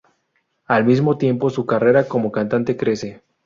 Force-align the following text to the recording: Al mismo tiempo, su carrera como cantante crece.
Al 0.65 0.83
mismo 0.83 1.19
tiempo, 1.19 1.51
su 1.51 1.67
carrera 1.67 2.07
como 2.07 2.31
cantante 2.31 2.75
crece. 2.75 3.21